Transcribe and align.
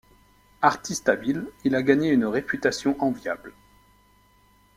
Artiste 0.63 1.09
habile, 1.09 1.51
il 1.63 1.75
a 1.75 1.83
gagné 1.83 2.09
une 2.09 2.25
réputation 2.25 2.95
enviable. 3.03 3.53